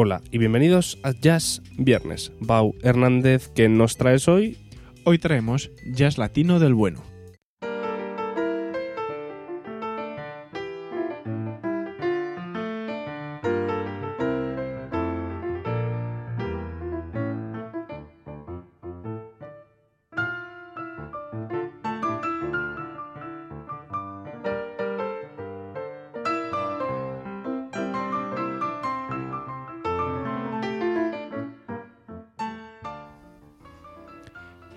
Hola 0.00 0.22
y 0.30 0.38
bienvenidos 0.38 0.96
a 1.02 1.10
Jazz 1.10 1.60
Viernes. 1.76 2.30
Bau 2.38 2.72
Hernández, 2.84 3.48
¿qué 3.52 3.68
nos 3.68 3.96
traes 3.96 4.28
hoy? 4.28 4.56
Hoy 5.02 5.18
traemos 5.18 5.72
jazz 5.92 6.18
latino 6.18 6.60
del 6.60 6.72
bueno. 6.72 7.07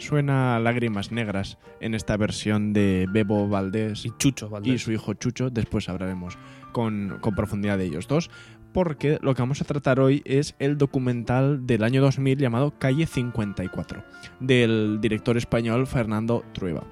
Suena 0.02 0.60
Lágrimas 0.60 1.12
Negras 1.12 1.58
en 1.80 1.94
esta 1.94 2.18
versión 2.18 2.74
de 2.74 3.08
Bebo 3.10 3.48
Valdés 3.48 4.06
Y 4.06 4.12
Chucho, 4.18 4.50
Valdés. 4.50 4.74
y 4.74 4.78
su 4.80 4.92
hijo 4.92 5.14
Chucho. 5.14 5.50
Después 5.50 5.88
hablaremos 5.90 6.38
con, 6.72 7.20
con 7.22 7.36
profundidad 7.36 7.78
de 7.78 7.86
ellos 7.86 8.08
dos. 8.08 8.30
Porque 8.74 9.20
lo 9.22 9.36
que 9.36 9.42
vamos 9.42 9.62
a 9.62 9.66
tratar 9.66 10.00
hoy 10.00 10.22
es 10.26 10.56
el 10.58 10.78
documental 10.78 11.68
del 11.68 11.84
año 11.84 12.02
2000 12.02 12.38
llamado 12.40 12.74
Calle 12.80 13.06
54, 13.06 14.04
del 14.40 15.00
director 15.02 15.36
español 15.38 15.86
Fernando 15.88 16.44
Trueba. 16.54 16.84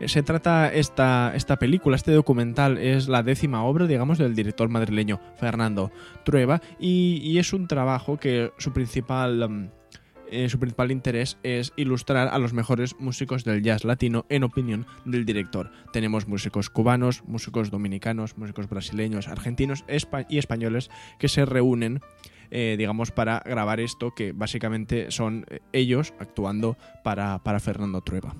Eh, 0.00 0.08
Se 0.08 0.22
trata 0.22 0.72
esta, 0.72 1.32
esta 1.34 1.56
película, 1.58 1.96
este 1.96 2.10
documental, 2.12 2.78
es 2.78 3.06
la 3.06 3.22
décima 3.22 3.62
obra, 3.64 3.86
digamos, 3.86 4.16
del 4.16 4.34
director 4.34 4.68
madrileño 4.70 5.20
Fernando 5.36 5.92
Trueba 6.24 6.60
y, 6.80 7.20
y 7.22 7.38
es 7.38 7.52
un 7.52 7.66
trabajo 7.68 8.16
que 8.16 8.50
su 8.56 8.72
principal, 8.72 9.46
mm, 9.48 9.70
eh, 10.30 10.48
su 10.48 10.58
principal 10.58 10.90
interés 10.90 11.38
es 11.42 11.72
ilustrar 11.76 12.28
a 12.28 12.38
los 12.38 12.52
mejores 12.52 12.98
músicos 12.98 13.44
del 13.44 13.62
jazz 13.62 13.84
latino 13.84 14.26
en 14.28 14.44
opinión 14.44 14.86
del 15.04 15.24
director. 15.24 15.70
Tenemos 15.92 16.26
músicos 16.26 16.70
cubanos, 16.70 17.22
músicos 17.26 17.70
dominicanos, 17.70 18.36
músicos 18.36 18.68
brasileños, 18.68 19.28
argentinos 19.28 19.84
y 20.28 20.38
españoles 20.38 20.90
que 21.18 21.28
se 21.28 21.44
reúnen 21.44 22.00
eh, 22.50 22.76
digamos, 22.78 23.10
para 23.10 23.42
grabar 23.44 23.80
esto, 23.80 24.14
que 24.14 24.32
básicamente 24.32 25.10
son 25.10 25.46
eh, 25.48 25.60
ellos 25.72 26.14
actuando 26.20 26.76
para, 27.02 27.42
para 27.42 27.58
Fernando 27.58 28.00
Trueba. 28.02 28.34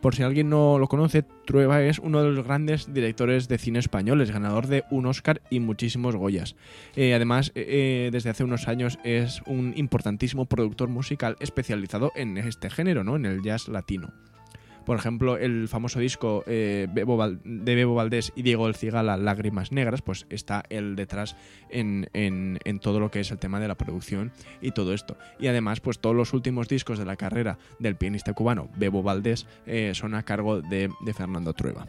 Por 0.00 0.14
si 0.14 0.22
alguien 0.22 0.48
no 0.48 0.78
lo 0.78 0.88
conoce, 0.88 1.24
Trueba 1.46 1.82
es 1.82 1.98
uno 1.98 2.22
de 2.22 2.30
los 2.30 2.44
grandes 2.44 2.92
directores 2.92 3.48
de 3.48 3.58
cine 3.58 3.78
españoles, 3.78 4.30
ganador 4.30 4.66
de 4.66 4.84
un 4.90 5.06
Oscar 5.06 5.42
y 5.50 5.60
muchísimos 5.60 6.16
Goyas. 6.16 6.56
Eh, 6.94 7.14
además, 7.14 7.52
eh, 7.54 7.64
eh, 8.06 8.10
desde 8.12 8.30
hace 8.30 8.44
unos 8.44 8.68
años 8.68 8.98
es 9.04 9.42
un 9.46 9.72
importantísimo 9.76 10.46
productor 10.46 10.88
musical 10.88 11.36
especializado 11.40 12.12
en 12.14 12.36
este 12.38 12.70
género, 12.70 13.04
¿no? 13.04 13.16
En 13.16 13.26
el 13.26 13.42
jazz 13.42 13.68
latino. 13.68 14.12
Por 14.86 14.96
ejemplo, 14.96 15.36
el 15.36 15.68
famoso 15.68 15.98
disco 16.00 16.42
eh, 16.46 16.86
de 16.90 17.74
Bebo 17.74 17.94
Valdés 17.96 18.32
y 18.36 18.42
Diego 18.42 18.68
El 18.68 18.74
Cigala, 18.76 19.16
Lágrimas 19.18 19.72
Negras, 19.72 20.00
pues 20.00 20.26
está 20.30 20.62
él 20.70 20.96
detrás 20.96 21.36
en, 21.68 22.08
en- 22.14 22.58
en 22.64 22.78
todo 22.78 23.00
lo 23.00 23.10
que 23.10 23.20
es 23.20 23.30
el 23.32 23.38
tema 23.38 23.60
de 23.60 23.66
la 23.68 23.74
producción 23.74 24.30
y 24.62 24.70
todo 24.70 24.94
esto. 24.94 25.18
Y 25.38 25.48
además, 25.48 25.80
pues 25.80 25.98
todos 25.98 26.14
los 26.16 26.32
últimos 26.32 26.68
discos 26.68 26.98
de 26.98 27.04
la 27.04 27.16
carrera 27.16 27.58
del 27.80 27.96
pianista 27.96 28.32
cubano 28.32 28.70
Bebo 28.76 29.02
Valdés 29.02 29.46
eh, 29.66 29.90
son 29.94 30.14
a 30.14 30.22
cargo 30.22 30.62
de, 30.62 30.88
de 31.00 31.14
Fernando 31.14 31.52
Trueba. 31.52 31.86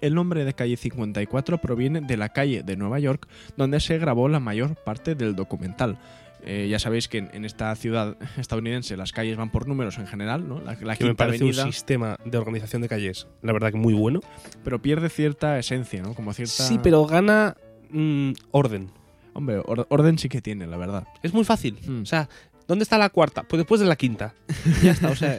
El 0.00 0.14
nombre 0.14 0.44
de 0.44 0.52
calle 0.54 0.76
54 0.76 1.58
proviene 1.58 2.02
de 2.02 2.16
la 2.16 2.28
calle 2.28 2.62
de 2.62 2.76
Nueva 2.76 3.00
York 3.00 3.26
donde 3.56 3.80
se 3.80 3.98
grabó 3.98 4.28
la 4.28 4.38
mayor 4.38 4.76
parte 4.76 5.14
del 5.16 5.34
documental. 5.34 5.98
Eh, 6.44 6.68
ya 6.70 6.78
sabéis 6.78 7.08
que 7.08 7.18
en, 7.18 7.30
en 7.32 7.44
esta 7.44 7.74
ciudad 7.76 8.16
estadounidense 8.38 8.96
las 8.96 9.12
calles 9.12 9.36
van 9.36 9.50
por 9.50 9.66
números 9.66 9.98
en 9.98 10.06
general, 10.06 10.48
¿no? 10.48 10.60
La, 10.60 10.74
la 10.80 10.96
Que 10.96 11.04
me 11.04 11.14
parece 11.14 11.44
avenida, 11.44 11.64
un 11.66 11.72
sistema 11.72 12.16
de 12.24 12.38
organización 12.38 12.82
de 12.82 12.88
calles, 12.88 13.26
la 13.42 13.52
verdad 13.52 13.70
que 13.72 13.76
muy 13.78 13.94
bueno. 13.94 14.20
pero 14.64 14.80
pierde 14.80 15.08
cierta 15.08 15.58
esencia, 15.58 16.02
¿no? 16.02 16.14
Como 16.14 16.32
cierta... 16.32 16.52
Sí, 16.62 16.78
pero 16.82 17.04
gana 17.06 17.56
mm, 17.90 18.32
orden. 18.52 18.90
Hombre, 19.34 19.58
or- 19.64 19.86
orden 19.90 20.18
sí 20.18 20.28
que 20.28 20.40
tiene, 20.40 20.66
la 20.66 20.76
verdad. 20.76 21.06
Es 21.22 21.32
muy 21.34 21.44
fácil. 21.44 21.78
Mm. 21.86 22.02
O 22.02 22.06
sea, 22.06 22.28
¿dónde 22.66 22.82
está 22.82 22.98
la 22.98 23.10
cuarta? 23.10 23.42
Pues 23.44 23.58
después 23.58 23.80
de 23.80 23.86
la 23.86 23.96
quinta. 23.96 24.34
ya 24.82 24.92
está, 24.92 25.10
o 25.10 25.16
sea, 25.16 25.38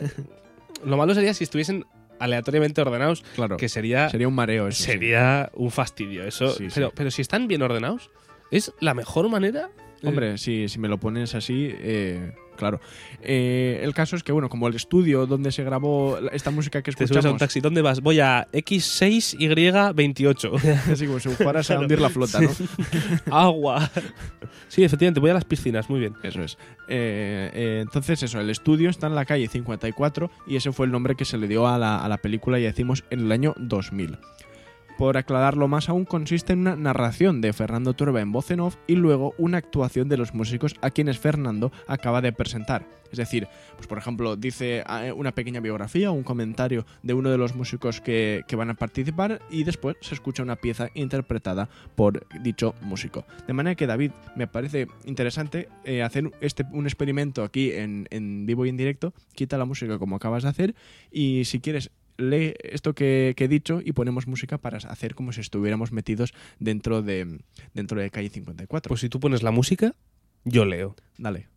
lo 0.85 0.95
malo 0.97 1.13
sería 1.15 1.33
si 1.33 1.43
estuviesen 1.43 1.85
aleatoriamente 2.19 2.81
ordenados, 2.81 3.23
Claro. 3.35 3.57
que 3.57 3.69
sería, 3.69 4.09
sería 4.09 4.27
un 4.27 4.35
mareo 4.35 4.67
eso. 4.67 4.83
sí. 4.83 4.91
sería 4.91 5.49
un 5.55 5.71
fastidio. 5.71 6.25
Eso, 6.25 6.49
Sí, 6.53 6.67
pero, 6.73 6.87
sí. 6.89 6.93
pero 6.95 7.11
si 7.11 7.21
están 7.21 7.47
bien 7.47 7.61
ordenados, 7.61 8.09
es 8.51 8.73
la 8.81 8.93
mejor 8.93 9.29
manera. 9.29 9.69
Eh, 10.01 10.07
Hombre, 10.07 10.37
si, 10.37 10.69
si 10.69 10.79
me 10.79 10.87
lo 10.87 10.99
pones 10.99 11.35
así, 11.35 11.69
eh, 11.71 12.33
claro. 12.55 12.79
Eh, 13.21 13.79
el 13.83 13.93
caso 13.93 14.15
es 14.15 14.23
que, 14.23 14.31
bueno, 14.31 14.49
como 14.49 14.67
el 14.67 14.75
estudio 14.75 15.25
donde 15.25 15.51
se 15.51 15.63
grabó 15.63 16.17
esta 16.31 16.51
música 16.51 16.81
que 16.81 16.91
te 16.91 17.07
subes 17.07 17.11
a 17.11 17.13
un 17.13 17.17
escuchamos, 17.17 17.39
taxi. 17.39 17.61
¿Dónde 17.61 17.81
vas? 17.81 18.01
Voy 18.01 18.19
a 18.19 18.47
X6Y28. 18.51 20.91
así 20.91 21.07
como 21.07 21.19
si 21.19 21.29
fueras 21.29 21.69
a 21.71 21.79
hundir 21.79 21.99
la 21.99 22.09
flota, 22.09 22.39
¿no? 22.41 22.49
Agua. 23.31 23.89
Sí, 24.67 24.83
efectivamente, 24.83 25.19
voy 25.19 25.31
a 25.31 25.33
las 25.33 25.45
piscinas, 25.45 25.89
muy 25.89 25.99
bien. 25.99 26.13
Eso 26.23 26.43
es. 26.43 26.57
Eh, 26.87 27.79
entonces, 27.81 28.21
eso, 28.23 28.39
el 28.39 28.49
estudio 28.49 28.89
está 28.89 29.07
en 29.07 29.15
la 29.15 29.25
calle 29.25 29.47
54 29.47 30.31
y 30.47 30.55
ese 30.55 30.71
fue 30.71 30.85
el 30.85 30.91
nombre 30.91 31.15
que 31.15 31.25
se 31.25 31.37
le 31.37 31.47
dio 31.47 31.67
a 31.67 31.77
la, 31.77 32.03
a 32.03 32.09
la 32.09 32.17
película, 32.17 32.59
ya 32.59 32.67
decimos, 32.67 33.03
en 33.09 33.21
el 33.21 33.31
año 33.31 33.53
2000. 33.57 34.17
Por 34.99 35.15
aclararlo 35.15 35.69
más 35.69 35.87
aún, 35.87 36.03
consiste 36.03 36.51
en 36.51 36.59
una 36.59 36.75
narración 36.75 37.39
de 37.39 37.53
Fernando 37.53 37.93
Trueba 37.93 38.19
en 38.19 38.33
voz 38.33 38.51
en 38.51 38.59
off 38.59 38.75
y 38.85 38.95
luego 38.95 39.33
una 39.37 39.57
actuación 39.57 40.09
de 40.09 40.17
los 40.17 40.33
músicos 40.33 40.75
a 40.81 40.89
quienes 40.89 41.17
Fernando 41.17 41.71
acaba 41.87 42.19
de 42.19 42.33
presentar. 42.33 42.85
Es 43.09 43.17
decir, 43.17 43.47
pues 43.77 43.87
por 43.87 43.97
ejemplo, 43.97 44.35
dice 44.35 44.83
eh, 44.87 45.13
una 45.13 45.31
pequeña 45.31 45.61
biografía 45.61 46.11
o 46.11 46.13
un 46.13 46.23
comentario 46.23 46.85
de 47.01 47.13
uno 47.13 47.29
de 47.29 47.37
los 47.37 47.55
músicos 47.55 48.01
que, 48.01 48.43
que 48.45 48.57
van 48.57 48.71
a 48.71 48.73
participar 48.73 49.41
y 49.49 49.63
después 49.63 49.95
se 50.01 50.15
escucha 50.15 50.43
una 50.43 50.57
pieza 50.57 50.89
interpretada 50.95 51.69
por 51.95 52.27
dicho 52.41 52.75
músico. 52.81 53.23
De 53.47 53.53
manera 53.53 53.75
que 53.75 53.87
David, 53.87 54.11
me 54.35 54.47
parece 54.47 54.87
interesante 55.05 55.69
eh, 55.85 56.03
hacer 56.03 56.29
este, 56.41 56.65
un 56.73 56.87
experimento 56.87 57.43
aquí 57.43 57.71
en, 57.71 58.05
en 58.11 58.45
vivo 58.45 58.65
y 58.65 58.69
en 58.69 58.75
directo. 58.75 59.13
Quita 59.33 59.57
la 59.57 59.63
música 59.63 59.97
como 59.97 60.17
acabas 60.17 60.43
de 60.43 60.49
hacer 60.49 60.75
y 61.09 61.45
si 61.45 61.61
quieres 61.61 61.89
lee 62.19 62.53
esto 62.63 62.93
que, 62.93 63.33
que 63.35 63.45
he 63.45 63.47
dicho 63.47 63.81
y 63.83 63.93
ponemos 63.93 64.27
música 64.27 64.57
para 64.57 64.77
hacer 64.77 65.15
como 65.15 65.31
si 65.31 65.41
estuviéramos 65.41 65.91
metidos 65.91 66.33
dentro 66.59 67.01
de, 67.01 67.39
dentro 67.73 67.99
de 67.99 68.11
calle 68.11 68.29
54. 68.29 68.89
Pues 68.89 69.01
si 69.01 69.09
tú 69.09 69.19
pones 69.19 69.43
la 69.43 69.51
música, 69.51 69.95
yo 70.43 70.65
leo. 70.65 70.95
Dale. 71.17 71.47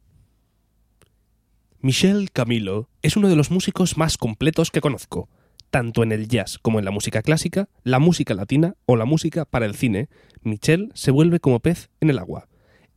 Michel 1.80 2.30
Camilo 2.30 2.88
es 3.02 3.16
uno 3.16 3.28
de 3.28 3.36
los 3.36 3.50
músicos 3.50 3.96
más 3.96 4.16
completos 4.16 4.70
que 4.70 4.80
conozco. 4.80 5.28
Tanto 5.70 6.02
en 6.02 6.12
el 6.12 6.28
jazz 6.28 6.58
como 6.58 6.78
en 6.78 6.84
la 6.84 6.90
música 6.90 7.22
clásica, 7.22 7.68
la 7.82 7.98
música 7.98 8.34
latina 8.34 8.76
o 8.86 8.96
la 8.96 9.04
música 9.04 9.44
para 9.44 9.66
el 9.66 9.74
cine, 9.74 10.08
Michel 10.42 10.92
se 10.94 11.10
vuelve 11.10 11.40
como 11.40 11.60
pez 11.60 11.90
en 12.00 12.10
el 12.10 12.18
agua. 12.18 12.46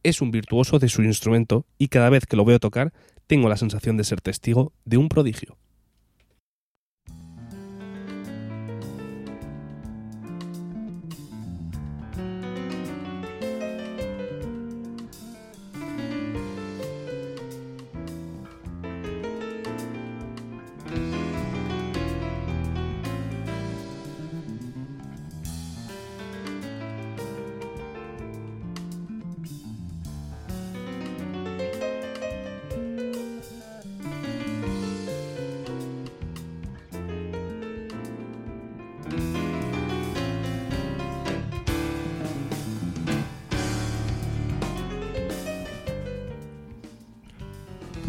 Es 0.04 0.22
un 0.22 0.30
virtuoso 0.30 0.78
de 0.78 0.90
su 0.90 1.01
instrumento 1.01 1.66
y 1.80 1.88
cada 1.88 2.10
vez 2.10 2.25
que 2.28 2.36
lo 2.36 2.45
veo 2.45 2.60
tocar 2.60 2.94
tengo 3.28 3.50
la 3.50 3.57
sensación 3.57 3.98
de 3.98 4.04
ser 4.04 4.22
testigo 4.22 4.72
de 4.84 4.98
un 4.98 5.10
prodigio. 5.10 5.57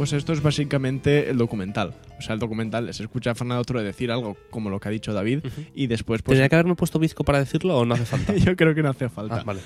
Pues 0.07 0.13
esto 0.13 0.33
es 0.33 0.41
básicamente 0.41 1.31
el 1.31 1.37
documental. 1.37 1.93
O 2.17 2.23
sea, 2.23 2.35
el 2.35 2.39
documental 2.39 2.95
se 2.95 3.03
escucha 3.03 3.33
a 3.33 3.35
Fernando 3.35 3.65
Trueba 3.65 3.85
decir 3.85 4.13
algo 4.13 4.37
como 4.51 4.71
lo 4.71 4.79
que 4.79 4.87
ha 4.89 4.93
dicho 4.93 5.13
David 5.13 5.41
y 5.75 5.89
después 5.89 6.23
pues 6.23 6.35
¿Tendría 6.37 6.49
que 6.49 6.55
haberme 6.55 6.77
puesto 6.77 7.01
bizco 7.01 7.25
para 7.25 7.41
decirlo 7.41 7.77
o 7.77 7.85
no 7.85 7.95
hace 7.95 8.05
falta? 8.05 8.33
yo 8.37 8.55
creo 8.55 8.73
que 8.73 8.85
no 8.85 8.91
hace 8.91 9.09
falta. 9.09 9.41
Ah, 9.41 9.43
vale. 9.45 9.61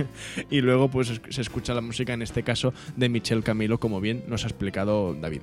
y 0.50 0.60
luego 0.60 0.90
pues 0.90 1.08
es- 1.08 1.20
se 1.30 1.40
escucha 1.40 1.72
la 1.72 1.80
música 1.80 2.12
en 2.12 2.20
este 2.20 2.42
caso 2.42 2.74
de 2.94 3.08
Michel 3.08 3.42
Camilo 3.42 3.80
como 3.80 4.02
bien 4.02 4.24
nos 4.28 4.44
ha 4.44 4.48
explicado 4.48 5.14
David. 5.14 5.40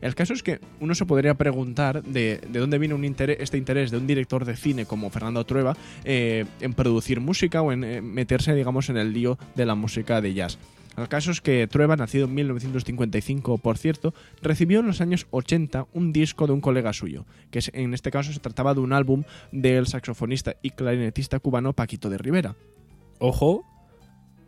El 0.00 0.14
caso 0.14 0.32
es 0.32 0.42
que 0.42 0.60
uno 0.80 0.94
se 0.94 1.04
podría 1.04 1.34
preguntar 1.34 2.02
de, 2.02 2.40
de 2.48 2.58
dónde 2.58 2.78
viene 2.78 2.94
un 2.94 3.04
interés, 3.04 3.36
este 3.40 3.58
interés 3.58 3.90
de 3.90 3.98
un 3.98 4.06
director 4.06 4.46
de 4.46 4.56
cine 4.56 4.86
como 4.86 5.10
Fernando 5.10 5.44
Trueba 5.44 5.76
eh, 6.04 6.46
en 6.62 6.72
producir 6.72 7.20
música 7.20 7.60
o 7.60 7.70
en 7.70 7.84
eh, 7.84 8.00
meterse, 8.00 8.54
digamos, 8.54 8.88
en 8.88 8.96
el 8.96 9.12
lío 9.12 9.38
de 9.54 9.66
la 9.66 9.74
música 9.74 10.22
de 10.22 10.32
jazz. 10.32 10.58
El 11.00 11.08
caso 11.08 11.30
es 11.30 11.40
que 11.40 11.66
Trueba, 11.66 11.96
nacido 11.96 12.26
en 12.26 12.34
1955, 12.34 13.58
por 13.58 13.78
cierto, 13.78 14.12
recibió 14.42 14.80
en 14.80 14.86
los 14.86 15.00
años 15.00 15.26
80 15.30 15.86
un 15.94 16.12
disco 16.12 16.46
de 16.46 16.52
un 16.52 16.60
colega 16.60 16.92
suyo, 16.92 17.24
que 17.50 17.60
en 17.72 17.94
este 17.94 18.10
caso 18.10 18.32
se 18.32 18.40
trataba 18.40 18.74
de 18.74 18.80
un 18.80 18.92
álbum 18.92 19.24
del 19.50 19.86
saxofonista 19.86 20.56
y 20.62 20.70
clarinetista 20.70 21.38
cubano 21.38 21.72
Paquito 21.72 22.10
de 22.10 22.18
Rivera. 22.18 22.54
Ojo 23.18 23.64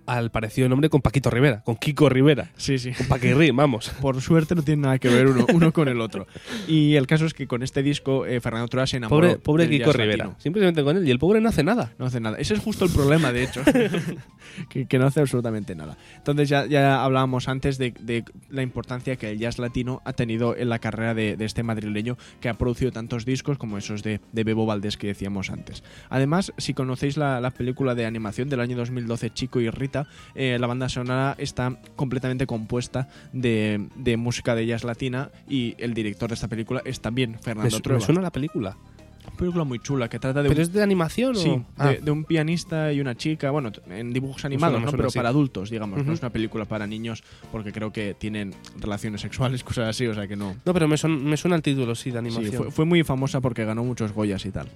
al 0.06 0.30
parecido 0.30 0.68
nombre 0.68 0.88
con 0.90 1.00
Paquito 1.00 1.30
Rivera, 1.30 1.62
con 1.62 1.76
Kiko 1.76 2.08
Rivera. 2.08 2.50
Sí, 2.56 2.78
sí. 2.78 2.92
Con 2.92 3.06
Paquirri, 3.06 3.50
vamos. 3.50 3.90
Por 4.00 4.20
suerte 4.20 4.54
no 4.54 4.62
tiene 4.62 4.82
nada 4.82 4.98
que 4.98 5.08
ver 5.08 5.26
uno, 5.28 5.46
uno 5.52 5.72
con 5.72 5.88
el 5.88 6.00
otro. 6.00 6.26
Y 6.66 6.94
el 6.96 7.06
caso 7.06 7.26
es 7.26 7.34
que 7.34 7.46
con 7.46 7.62
este 7.62 7.82
disco 7.82 8.26
eh, 8.26 8.40
Fernando 8.40 8.68
Trueba 8.68 8.86
se 8.86 8.96
enamoró 8.98 9.28
Pobre, 9.28 9.38
pobre 9.38 9.66
del 9.66 9.78
Kiko 9.78 9.92
Rivera. 9.92 10.24
latino. 10.24 10.36
Simplemente 10.40 10.82
con 10.82 10.96
él. 10.96 11.06
Y 11.06 11.10
el 11.10 11.18
pobre 11.18 11.40
no 11.40 11.48
hace 11.48 11.62
nada. 11.62 11.92
No 11.98 12.06
hace 12.06 12.20
nada. 12.20 12.38
Ese 12.38 12.54
es 12.54 12.60
justo 12.60 12.84
el 12.84 12.90
problema, 12.90 13.32
de 13.32 13.44
hecho. 13.44 13.62
que, 14.68 14.86
que 14.86 14.98
no 14.98 15.06
hace 15.06 15.20
absolutamente 15.20 15.74
nada. 15.74 15.96
Entonces 16.16 16.48
ya, 16.48 16.66
ya 16.66 17.04
hablábamos 17.04 17.48
antes 17.48 17.78
de, 17.78 17.94
de 18.00 18.24
la 18.50 18.62
importancia 18.62 19.16
que 19.16 19.30
el 19.30 19.38
jazz 19.38 19.58
latino 19.58 20.02
ha 20.04 20.12
tenido 20.12 20.56
en 20.56 20.68
la 20.68 20.78
carrera 20.78 21.14
de, 21.14 21.36
de 21.36 21.44
este 21.44 21.62
madrileño 21.62 22.16
que 22.40 22.48
ha 22.48 22.54
producido 22.54 22.92
tantos 22.92 23.24
discos 23.24 23.58
como 23.58 23.78
esos 23.78 24.02
de, 24.02 24.20
de 24.32 24.44
Bebo 24.44 24.66
Valdés 24.66 24.96
que 24.96 25.06
decíamos 25.08 25.50
antes. 25.50 25.82
Además, 26.10 26.52
si 26.58 26.74
conocéis 26.74 27.16
la, 27.16 27.40
la 27.40 27.50
película 27.50 27.94
de 27.94 28.06
animación 28.06 28.48
del 28.48 28.60
año 28.60 28.76
2012, 28.76 29.30
Chico 29.30 29.60
y 29.60 29.70
Rita, 29.70 30.01
eh, 30.34 30.56
la 30.60 30.66
banda 30.66 30.88
sonora 30.88 31.34
está 31.38 31.76
completamente 31.96 32.46
compuesta 32.46 33.08
de, 33.32 33.88
de 33.96 34.16
música 34.16 34.54
de 34.54 34.66
jazz 34.66 34.84
latina 34.84 35.30
y 35.48 35.74
el 35.78 35.94
director 35.94 36.28
de 36.28 36.34
esta 36.34 36.48
película 36.48 36.82
es 36.84 37.00
también 37.00 37.38
Fernando 37.40 37.70
su- 37.70 37.76
me 37.76 37.82
Trueba. 37.82 38.00
suena 38.00 38.20
la 38.20 38.30
película. 38.30 38.76
Una 39.24 39.36
película 39.36 39.64
muy 39.64 39.78
chula 39.78 40.08
que 40.08 40.18
trata 40.18 40.42
de 40.42 40.48
¿Pero 40.48 40.58
un- 40.58 40.62
es 40.62 40.72
de 40.72 40.82
animación 40.82 41.36
Sí, 41.36 41.48
o...? 41.48 41.64
Ah, 41.78 41.90
de, 41.90 42.00
de 42.00 42.10
un 42.10 42.24
pianista 42.24 42.92
y 42.92 43.00
una 43.00 43.14
chica, 43.16 43.50
bueno, 43.52 43.70
en 43.88 44.12
dibujos 44.12 44.44
animados, 44.44 44.74
me 44.80 44.84
¿no? 44.84 44.90
suena 44.90 44.96
pero 44.96 45.08
así. 45.08 45.18
para 45.18 45.28
adultos, 45.28 45.70
digamos. 45.70 46.00
Ujú. 46.00 46.08
No 46.08 46.12
es 46.14 46.20
una 46.20 46.30
película 46.30 46.64
para 46.64 46.88
niños 46.88 47.22
porque 47.52 47.70
creo 47.72 47.92
que 47.92 48.14
tienen 48.14 48.52
relaciones 48.80 49.20
sexuales, 49.20 49.62
cosas 49.64 49.88
así, 49.90 50.06
o 50.08 50.14
sea 50.14 50.26
que 50.26 50.34
no. 50.34 50.56
No, 50.64 50.74
pero 50.74 50.88
me, 50.88 50.96
son- 50.96 51.24
me 51.24 51.36
suena 51.36 51.54
el 51.54 51.62
título, 51.62 51.94
sí, 51.94 52.10
de 52.10 52.14
Sí, 52.20 52.26
animación. 52.26 52.62
fue, 52.64 52.70
fue 52.72 52.84
muy 52.84 53.04
famosa 53.04 53.40
porque 53.40 53.64
ganó 53.64 53.84
muchos 53.84 54.12
Goyas 54.12 54.44
y 54.44 54.50
tal. 54.50 54.66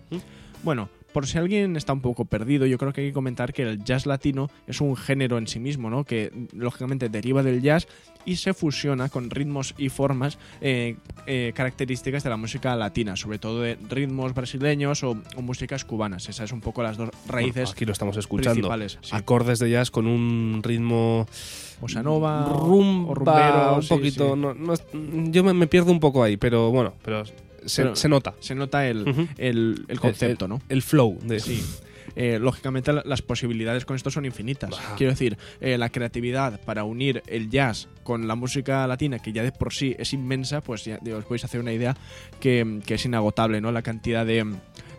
Bueno, 0.62 0.88
por 1.12 1.26
si 1.26 1.38
alguien 1.38 1.76
está 1.76 1.92
un 1.94 2.00
poco 2.02 2.24
perdido, 2.26 2.66
yo 2.66 2.76
creo 2.76 2.92
que 2.92 3.00
hay 3.00 3.06
que 3.08 3.12
comentar 3.14 3.52
que 3.54 3.62
el 3.62 3.82
jazz 3.84 4.04
latino 4.04 4.50
es 4.66 4.80
un 4.82 4.96
género 4.96 5.38
en 5.38 5.46
sí 5.46 5.58
mismo, 5.58 5.88
¿no? 5.88 6.04
Que 6.04 6.30
lógicamente 6.52 7.08
deriva 7.08 7.42
del 7.42 7.62
jazz 7.62 7.86
y 8.26 8.36
se 8.36 8.52
fusiona 8.52 9.08
con 9.08 9.30
ritmos 9.30 9.74
y 9.78 9.88
formas 9.88 10.36
eh, 10.60 10.96
eh, 11.26 11.52
características 11.54 12.24
de 12.24 12.28
la 12.30 12.36
música 12.36 12.74
latina, 12.76 13.14
sobre 13.16 13.38
todo 13.38 13.60
de 13.62 13.78
ritmos 13.88 14.34
brasileños 14.34 15.04
o, 15.04 15.16
o 15.36 15.42
músicas 15.42 15.84
cubanas. 15.84 16.28
Esas 16.28 16.50
son 16.50 16.56
un 16.56 16.62
poco 16.62 16.82
las 16.82 16.96
dos 16.98 17.08
raíces 17.28 17.54
Bueno, 17.54 17.70
aquí 17.70 17.84
lo 17.86 17.92
estamos 17.92 18.16
escuchando. 18.16 18.52
principales. 18.68 18.98
sí. 19.00 19.10
Acordes 19.14 19.58
de 19.60 19.70
jazz 19.70 19.90
con 19.90 20.06
un 20.06 20.60
ritmo 20.62 21.26
Bossa 21.80 22.02
nova 22.02 22.44
rumba, 22.46 23.10
o 23.10 23.14
rumbero, 23.14 23.74
un 23.76 23.82
sí, 23.82 23.88
poquito. 23.88 24.34
sí. 24.34 24.40
no- 24.40 24.54
no 24.54 24.72
es- 24.74 24.84
yo 25.30 25.44
me, 25.44 25.54
me 25.54 25.66
pierdo 25.66 25.92
un 25.92 26.00
poco 26.00 26.22
ahí, 26.22 26.36
pero 26.36 26.70
bueno, 26.72 26.92
pero 27.02 27.22
se, 27.66 27.82
Pero- 27.82 27.96
se 27.96 28.08
nota 28.08 28.34
Se 28.40 28.54
nota 28.54 28.88
el, 28.88 29.28
el, 29.36 29.84
el 29.88 30.00
concepto, 30.00 30.48
¿no? 30.48 30.60
el 30.68 30.82
flow 30.82 31.18
de 31.22 31.40
Sí. 31.40 31.62
Eh, 32.14 32.38
lógicamente 32.40 32.92
la- 32.94 33.02
las 33.04 33.20
posibilidades 33.20 33.84
con 33.84 33.94
esto 33.96 34.10
son 34.10 34.24
infinitas. 34.24 34.70
Bah. 34.70 34.94
Quiero 34.96 35.12
decir, 35.12 35.36
eh, 35.60 35.76
la 35.76 35.90
creatividad 35.90 36.60
para 36.62 36.84
unir 36.84 37.22
el 37.26 37.50
jazz 37.50 37.88
con 38.04 38.26
la 38.26 38.34
música 38.36 38.86
latina, 38.86 39.18
que 39.18 39.32
ya 39.32 39.42
de 39.42 39.52
por 39.52 39.74
sí 39.74 39.94
es 39.98 40.12
inmensa, 40.14 40.62
pues 40.62 40.84
ya 40.84 40.98
os 41.14 41.24
podéis 41.24 41.44
hacer 41.44 41.60
una 41.60 41.72
idea 41.74 41.94
que, 42.40 42.80
que 42.86 42.94
es 42.94 43.04
inagotable, 43.04 43.60
¿no? 43.60 43.70
La 43.70 43.82
cantidad 43.82 44.24
de, 44.24 44.46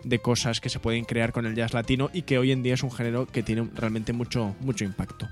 de 0.04 0.18
cosas 0.20 0.60
que 0.60 0.68
se 0.68 0.78
pueden 0.78 1.04
crear 1.06 1.32
con 1.32 1.44
el 1.46 1.56
jazz 1.56 1.72
latino 1.72 2.08
y 2.12 2.22
que 2.22 2.38
hoy 2.38 2.52
en 2.52 2.62
día 2.62 2.74
es 2.74 2.82
un 2.84 2.92
género 2.92 3.26
que 3.26 3.42
tiene 3.42 3.68
realmente 3.74 4.12
mucho, 4.12 4.54
mucho 4.60 4.84
impacto. 4.84 5.28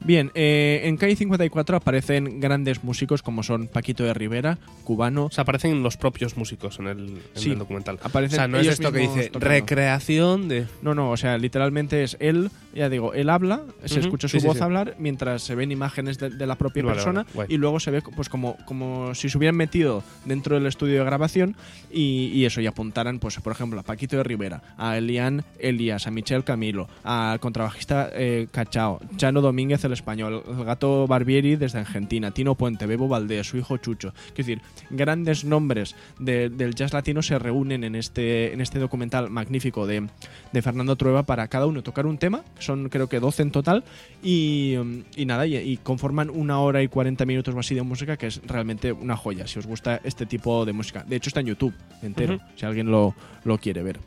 Bien, 0.00 0.30
eh, 0.34 0.82
en 0.84 0.96
Calle 0.96 1.16
54 1.16 1.76
aparecen 1.76 2.40
grandes 2.40 2.84
músicos 2.84 3.22
como 3.22 3.42
son 3.42 3.66
Paquito 3.66 4.04
de 4.04 4.14
Rivera, 4.14 4.58
cubano, 4.84 5.26
O 5.26 5.30
sea, 5.30 5.42
aparecen 5.42 5.82
los 5.82 5.96
propios 5.96 6.36
músicos 6.36 6.78
en 6.78 6.86
el, 6.86 6.98
en 7.08 7.20
Sí. 7.34 7.50
el 7.50 7.58
documental. 7.58 7.98
aparecen 8.02 8.36
O 8.36 8.40
sea, 8.40 8.48
no 8.48 8.58
es 8.58 8.68
esto 8.68 8.92
que 8.92 9.00
dice 9.00 9.24
tocando. 9.30 9.48
recreación 9.48 10.48
de. 10.48 10.66
No, 10.82 10.94
no, 10.94 11.10
o 11.10 11.16
sea, 11.16 11.36
literalmente 11.38 12.02
es 12.04 12.16
él, 12.20 12.50
ya 12.74 12.88
digo, 12.88 13.12
él 13.14 13.28
habla, 13.28 13.62
se 13.84 14.00
escucha 14.00 14.28
su 14.28 14.38
sí, 14.40 14.46
voz 14.46 14.58
sí. 14.58 14.62
hablar 14.62 14.94
mientras 14.98 15.42
se 15.42 15.54
ven 15.54 15.72
imágenes 15.72 16.18
de, 16.18 16.30
de 16.30 16.46
la 16.46 16.54
propia 16.56 16.82
Vale, 16.84 16.94
persona 16.94 17.26
vale, 17.34 17.52
y 17.52 17.56
luego 17.56 17.80
se 17.80 17.90
ve 17.90 18.00
pues 18.02 18.28
como, 18.28 18.56
como 18.66 19.14
si 19.14 19.28
se 19.28 19.36
hubieran 19.36 19.56
metido 19.56 20.04
dentro 20.24 20.54
del 20.54 20.66
estudio 20.66 21.00
de 21.00 21.04
grabación 21.04 21.56
y, 21.90 22.26
y 22.34 22.44
eso, 22.44 22.60
y 22.60 22.66
apuntaran, 22.66 23.18
pues, 23.18 23.36
por 23.40 23.52
ejemplo, 23.52 23.80
a 23.80 23.82
Paquito 23.82 24.16
de 24.16 24.22
Rivera, 24.22 24.62
a 24.76 24.96
Elian 24.96 25.44
Elías, 25.58 26.06
a 26.06 26.10
Michel 26.10 26.44
Camilo, 26.44 26.88
al 27.02 27.40
contrabajista 27.40 28.10
eh, 28.12 28.46
Cachao, 28.52 29.00
Chano 29.16 29.40
Domínguez 29.40 29.84
el 29.88 29.92
español, 29.94 30.42
el 30.48 30.64
gato 30.64 31.06
Barbieri 31.06 31.56
desde 31.56 31.80
Argentina, 31.80 32.30
Tino 32.30 32.54
Puente, 32.54 32.86
Bebo 32.86 33.08
Valdés, 33.08 33.46
su 33.48 33.56
hijo 33.56 33.76
Chucho. 33.78 34.14
Es 34.28 34.34
decir, 34.36 34.60
grandes 34.90 35.44
nombres 35.44 35.96
de- 36.18 36.48
del 36.48 36.74
jazz 36.74 36.92
latino 36.92 37.22
se 37.22 37.38
reúnen 37.38 37.84
en 37.84 37.94
este, 37.96 38.52
en 38.52 38.60
este 38.60 38.78
documental 38.78 39.30
magnífico 39.30 39.86
de, 39.86 40.06
de 40.52 40.62
Fernando 40.62 40.96
Trueba 40.96 41.24
para 41.24 41.48
cada 41.48 41.66
uno 41.66 41.82
tocar 41.82 42.06
un 42.06 42.18
tema, 42.18 42.42
que 42.56 42.62
son 42.62 42.88
creo 42.88 43.08
que 43.08 43.20
12 43.20 43.42
en 43.42 43.50
total, 43.50 43.84
y, 44.22 44.74
y 45.16 45.24
nada, 45.26 45.46
y, 45.46 45.56
y 45.56 45.76
conforman 45.78 46.30
una 46.30 46.60
hora 46.60 46.82
y 46.82 46.88
40 46.88 47.24
minutos 47.26 47.54
o 47.54 47.58
así 47.58 47.74
de 47.74 47.82
música, 47.82 48.16
que 48.16 48.28
es 48.28 48.40
realmente 48.46 48.92
una 48.92 49.16
joya, 49.16 49.46
si 49.46 49.58
os 49.58 49.66
gusta 49.66 50.00
este 50.04 50.26
tipo 50.26 50.64
de 50.64 50.72
música. 50.72 51.04
De 51.06 51.16
hecho 51.16 51.30
está 51.30 51.40
en 51.40 51.46
YouTube 51.46 51.74
entero, 52.02 52.38
si 52.56 52.66
alguien 52.66 52.90
lo, 52.90 53.14
lo 53.44 53.58
quiere 53.58 53.82
ver. 53.82 53.98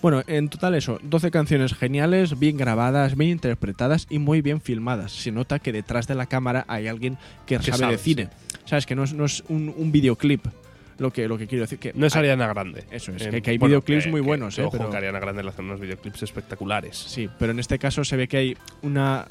Bueno, 0.00 0.22
en 0.26 0.48
total 0.48 0.74
eso, 0.74 1.00
12 1.02 1.30
canciones 1.30 1.74
geniales, 1.74 2.38
bien 2.38 2.56
grabadas, 2.56 3.16
bien 3.16 3.32
interpretadas 3.32 4.06
y 4.08 4.18
muy 4.18 4.42
bien 4.42 4.60
filmadas. 4.60 5.12
Se 5.12 5.32
nota 5.32 5.58
que 5.58 5.72
detrás 5.72 6.06
de 6.06 6.14
la 6.14 6.26
cámara 6.26 6.64
hay 6.68 6.86
alguien 6.86 7.18
que, 7.46 7.60
sabe, 7.60 7.92
de 7.92 7.98
cine. 7.98 8.28
Sabes 8.64 8.86
que 8.86 8.94
no 8.94 9.02
es, 9.02 9.12
no 9.12 9.24
es 9.24 9.42
un, 9.48 9.74
un 9.76 9.90
videoclip 9.90 10.46
lo 10.98 11.10
que, 11.12 11.28
lo 11.28 11.38
que 11.38 11.46
quiero 11.46 11.62
decir. 11.64 11.78
Que 11.78 11.92
No 11.94 12.06
es 12.06 12.14
hay- 12.16 12.20
Ariana 12.20 12.46
Grande. 12.48 12.84
Eso 12.90 13.12
es, 13.12 13.22
Eh, 13.22 13.30
que, 13.30 13.42
que 13.42 13.50
hay 13.52 13.58
bueno, 13.58 13.70
videoclips 13.70 14.04
que- 14.04 14.10
muy 14.10 14.20
buenos, 14.20 14.56
que 14.56 14.62
eh, 14.62 14.64
ojo, 14.64 14.76
pero- 14.78 14.90
que 14.90 14.96
Ariana 14.96 15.20
Grande 15.20 15.42
le 15.42 15.48
hace 15.50 15.62
unos 15.62 15.80
videoclips 15.80 16.22
espectaculares. 16.22 16.96
Sí, 16.96 17.28
pero 17.38 17.52
en 17.52 17.58
este 17.60 17.78
caso 17.78 18.04
se 18.04 18.16
ve 18.16 18.28
que 18.28 18.36
hay 18.36 18.56
una 18.82 19.26